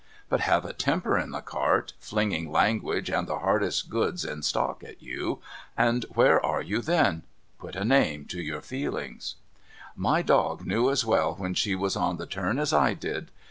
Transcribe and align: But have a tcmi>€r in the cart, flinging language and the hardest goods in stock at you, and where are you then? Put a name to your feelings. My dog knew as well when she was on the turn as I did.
But 0.29 0.39
have 0.39 0.65
a 0.65 0.73
tcmi>€r 0.73 1.23
in 1.23 1.29
the 1.29 1.41
cart, 1.41 1.93
flinging 1.99 2.51
language 2.51 3.11
and 3.11 3.27
the 3.27 3.37
hardest 3.37 3.87
goods 3.91 4.25
in 4.25 4.41
stock 4.41 4.83
at 4.83 4.99
you, 4.99 5.41
and 5.77 6.05
where 6.15 6.43
are 6.43 6.63
you 6.63 6.81
then? 6.81 7.21
Put 7.59 7.75
a 7.75 7.85
name 7.85 8.25
to 8.29 8.41
your 8.41 8.61
feelings. 8.61 9.35
My 9.95 10.23
dog 10.23 10.65
knew 10.65 10.89
as 10.89 11.05
well 11.05 11.35
when 11.35 11.53
she 11.53 11.75
was 11.75 11.95
on 11.95 12.17
the 12.17 12.25
turn 12.25 12.57
as 12.57 12.73
I 12.73 12.95
did. 12.95 13.29